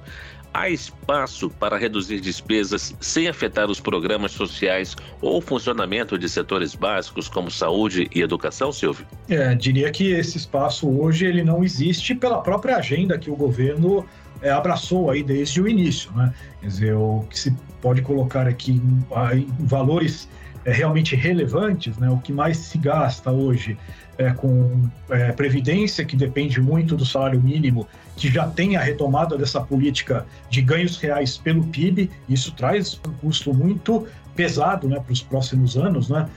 Há 0.53 0.69
espaço 0.69 1.50
para 1.50 1.77
reduzir 1.77 2.19
despesas 2.19 2.93
sem 3.00 3.27
afetar 3.27 3.71
os 3.71 3.79
programas 3.79 4.33
sociais 4.33 4.95
ou 5.21 5.38
o 5.38 5.41
funcionamento 5.41 6.19
de 6.19 6.29
setores 6.29 6.75
básicos 6.75 7.27
como 7.27 7.50
saúde 7.50 8.07
e 8.13 8.21
educação, 8.21 8.71
Silvio? 8.71 9.07
É, 9.29 9.55
diria 9.55 9.89
que 9.89 10.11
esse 10.11 10.38
espaço 10.38 10.88
hoje 10.88 11.25
ele 11.25 11.41
não 11.41 11.63
existe 11.63 12.13
pela 12.13 12.41
própria 12.41 12.75
agenda 12.75 13.17
que 13.17 13.31
o 13.31 13.35
governo 13.35 14.05
é, 14.41 14.51
abraçou 14.51 15.09
aí 15.09 15.23
desde 15.23 15.61
o 15.61 15.67
início, 15.67 16.11
né? 16.11 16.33
Quer 16.59 16.67
dizer, 16.67 16.95
o 16.95 17.25
que 17.29 17.39
se 17.39 17.55
pode 17.81 18.01
colocar 18.01 18.45
aqui 18.45 18.73
em 18.73 19.47
valores 19.61 20.27
é, 20.65 20.72
realmente 20.72 21.15
relevantes, 21.15 21.98
né? 21.98 22.10
o 22.10 22.18
que 22.18 22.32
mais 22.32 22.58
se 22.58 22.77
gasta 22.77 23.32
hoje 23.32 23.77
é 24.18 24.32
com 24.32 24.88
é, 25.10 25.32
previdência, 25.32 26.06
que 26.06 26.15
depende 26.15 26.62
muito 26.62 26.96
do 26.96 27.06
salário 27.06 27.41
mínimo, 27.41 27.88
que 28.15 28.30
já 28.30 28.48
tem 28.48 28.75
a 28.75 28.82
retomada 28.82 29.38
dessa 29.38 29.60
política 29.60 30.25
de 30.50 30.62
ganhos 30.62 30.98
reais 30.98 31.38
pelo 31.38 31.63
PIB, 31.63 32.10
isso 32.30 32.51
traz 32.51 33.00
um 33.08 33.12
custo 33.13 33.53
muito 33.53 34.08
pesado 34.36 34.88
né, 34.88 35.00
para 35.00 35.12
os 35.12 35.22
próximos 35.22 35.75
anos, 35.75 36.10
né? 36.10 36.27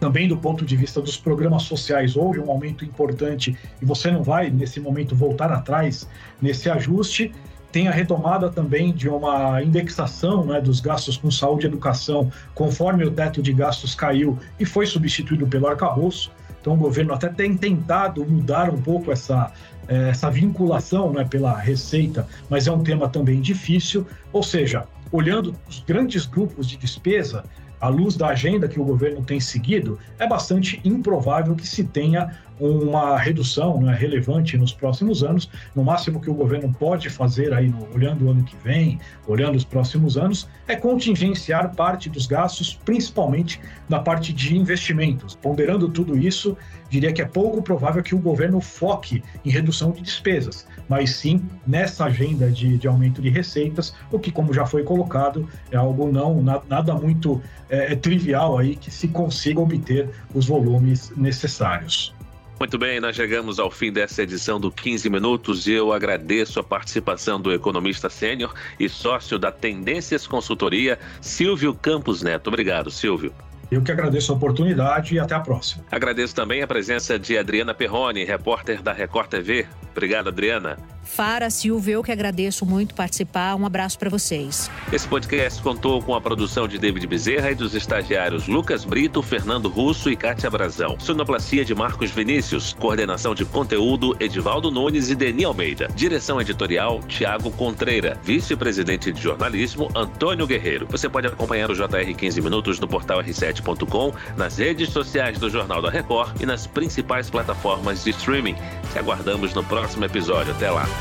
Também 0.00 0.26
do 0.26 0.36
ponto 0.36 0.64
de 0.64 0.76
vista 0.76 1.00
dos 1.00 1.18
programas 1.18 1.64
sociais, 1.64 2.16
houve 2.16 2.40
um 2.40 2.50
aumento 2.50 2.86
importante 2.86 3.54
e 3.82 3.84
você 3.84 4.10
não 4.10 4.22
vai, 4.22 4.50
nesse 4.50 4.80
momento, 4.80 5.14
voltar 5.14 5.52
atrás 5.52 6.08
nesse 6.40 6.70
ajuste 6.70 7.32
tem 7.72 7.88
a 7.88 7.90
retomada 7.90 8.50
também 8.50 8.92
de 8.92 9.08
uma 9.08 9.62
indexação 9.62 10.44
né, 10.44 10.60
dos 10.60 10.80
gastos 10.80 11.16
com 11.16 11.30
saúde 11.30 11.66
e 11.66 11.68
educação, 11.68 12.30
conforme 12.54 13.04
o 13.04 13.10
teto 13.10 13.42
de 13.42 13.52
gastos 13.52 13.94
caiu 13.94 14.38
e 14.58 14.64
foi 14.64 14.86
substituído 14.86 15.46
pelo 15.46 15.66
arcabouço. 15.66 16.32
Então, 16.60 16.74
o 16.74 16.76
governo 16.76 17.14
até 17.14 17.28
tem 17.28 17.56
tentado 17.56 18.24
mudar 18.24 18.68
um 18.70 18.80
pouco 18.80 19.10
essa, 19.10 19.50
eh, 19.88 20.10
essa 20.10 20.30
vinculação 20.30 21.10
né, 21.12 21.24
pela 21.24 21.56
receita, 21.56 22.26
mas 22.50 22.66
é 22.66 22.72
um 22.72 22.82
tema 22.82 23.08
também 23.08 23.40
difícil. 23.40 24.06
Ou 24.30 24.42
seja, 24.42 24.84
olhando 25.10 25.54
os 25.66 25.80
grandes 25.80 26.26
grupos 26.26 26.68
de 26.68 26.76
despesa, 26.76 27.44
à 27.80 27.88
luz 27.88 28.14
da 28.14 28.28
agenda 28.28 28.68
que 28.68 28.78
o 28.78 28.84
governo 28.84 29.24
tem 29.24 29.40
seguido, 29.40 29.98
é 30.18 30.26
bastante 30.26 30.80
improvável 30.84 31.56
que 31.56 31.66
se 31.66 31.82
tenha 31.82 32.36
uma 32.60 33.18
redução 33.18 33.80
né, 33.80 33.94
relevante 33.94 34.56
nos 34.58 34.72
próximos 34.72 35.24
anos. 35.24 35.48
No 35.74 35.82
máximo 35.82 36.20
que 36.20 36.30
o 36.30 36.34
governo 36.34 36.72
pode 36.78 37.08
fazer 37.08 37.52
aí, 37.54 37.72
olhando 37.94 38.26
o 38.26 38.30
ano 38.30 38.44
que 38.44 38.56
vem, 38.62 38.98
olhando 39.26 39.56
os 39.56 39.64
próximos 39.64 40.16
anos, 40.16 40.48
é 40.68 40.76
contingenciar 40.76 41.74
parte 41.74 42.10
dos 42.10 42.26
gastos, 42.26 42.78
principalmente 42.84 43.60
na 43.88 43.98
parte 43.98 44.32
de 44.32 44.56
investimentos. 44.56 45.34
Ponderando 45.34 45.88
tudo 45.88 46.18
isso, 46.18 46.56
diria 46.90 47.12
que 47.12 47.22
é 47.22 47.24
pouco 47.24 47.62
provável 47.62 48.02
que 48.02 48.14
o 48.14 48.18
governo 48.18 48.60
foque 48.60 49.22
em 49.44 49.50
redução 49.50 49.92
de 49.92 50.02
despesas, 50.02 50.66
mas 50.88 51.10
sim 51.10 51.40
nessa 51.66 52.04
agenda 52.04 52.50
de, 52.50 52.76
de 52.76 52.88
aumento 52.88 53.22
de 53.22 53.30
receitas, 53.30 53.94
o 54.10 54.18
que, 54.18 54.30
como 54.30 54.52
já 54.52 54.66
foi 54.66 54.82
colocado, 54.82 55.48
é 55.70 55.76
algo 55.76 56.10
não 56.10 56.42
nada 56.42 56.94
muito 56.94 57.40
é, 57.68 57.92
é 57.92 57.96
trivial 57.96 58.58
aí 58.58 58.76
que 58.76 58.90
se 58.90 59.08
consiga 59.08 59.60
obter 59.60 60.10
os 60.34 60.46
volumes 60.46 61.12
necessários. 61.16 62.14
Muito 62.60 62.76
bem, 62.76 63.00
nós 63.00 63.16
chegamos 63.16 63.58
ao 63.58 63.70
fim 63.70 63.90
dessa 63.90 64.22
edição 64.22 64.60
do 64.60 64.70
15 64.70 65.08
Minutos 65.08 65.66
e 65.66 65.72
eu 65.72 65.94
agradeço 65.94 66.60
a 66.60 66.62
participação 66.62 67.40
do 67.40 67.54
economista 67.54 68.10
sênior 68.10 68.52
e 68.78 68.86
sócio 68.86 69.38
da 69.38 69.50
Tendências 69.50 70.26
Consultoria, 70.26 70.98
Silvio 71.22 71.72
Campos 71.72 72.20
Neto. 72.20 72.48
Obrigado, 72.48 72.90
Silvio. 72.90 73.32
Eu 73.70 73.82
que 73.82 73.90
agradeço 73.90 74.30
a 74.30 74.34
oportunidade 74.34 75.14
e 75.14 75.18
até 75.18 75.34
a 75.34 75.40
próxima. 75.40 75.82
Agradeço 75.90 76.34
também 76.34 76.60
a 76.60 76.66
presença 76.66 77.18
de 77.18 77.38
Adriana 77.38 77.72
Perrone, 77.72 78.24
repórter 78.24 78.82
da 78.82 78.92
Record 78.92 79.30
TV. 79.30 79.66
Obrigado, 79.92 80.28
Adriana. 80.28 80.76
Fara, 81.02 81.50
Silvio, 81.50 81.94
eu 81.94 82.02
que 82.02 82.12
agradeço 82.12 82.64
muito 82.64 82.94
participar. 82.94 83.54
Um 83.56 83.66
abraço 83.66 83.98
para 83.98 84.08
vocês. 84.08 84.70
Esse 84.92 85.06
podcast 85.08 85.60
contou 85.62 86.00
com 86.00 86.14
a 86.14 86.20
produção 86.20 86.68
de 86.68 86.78
David 86.78 87.06
Bezerra 87.06 87.50
e 87.50 87.54
dos 87.54 87.74
estagiários 87.74 88.46
Lucas 88.46 88.84
Brito, 88.84 89.22
Fernando 89.22 89.68
Russo 89.68 90.10
e 90.10 90.16
Kátia 90.16 90.48
Brazão. 90.50 90.98
Sonoplastia 91.00 91.64
de 91.64 91.74
Marcos 91.74 92.10
Vinícius. 92.10 92.74
Coordenação 92.74 93.34
de 93.34 93.44
conteúdo 93.44 94.16
Edivaldo 94.20 94.70
Nunes 94.70 95.10
e 95.10 95.14
Deni 95.14 95.44
Almeida. 95.44 95.88
Direção 95.94 96.40
editorial 96.40 97.00
Tiago 97.00 97.50
Contreira. 97.50 98.18
Vice-presidente 98.22 99.12
de 99.12 99.20
jornalismo 99.20 99.88
Antônio 99.94 100.46
Guerreiro. 100.46 100.86
Você 100.90 101.08
pode 101.08 101.26
acompanhar 101.26 101.70
o 101.70 101.74
JR 101.74 102.14
15 102.16 102.40
Minutos 102.40 102.78
no 102.78 102.86
portal 102.86 103.20
r7.com, 103.20 104.12
nas 104.36 104.58
redes 104.58 104.90
sociais 104.90 105.38
do 105.38 105.50
Jornal 105.50 105.82
da 105.82 105.90
Record 105.90 106.40
e 106.40 106.46
nas 106.46 106.66
principais 106.66 107.28
plataformas 107.28 108.04
de 108.04 108.10
streaming. 108.10 108.54
Te 108.92 108.98
aguardamos 108.98 109.54
no 109.54 109.64
próximo 109.64 110.04
episódio. 110.04 110.52
Até 110.52 110.70
lá. 110.70 110.99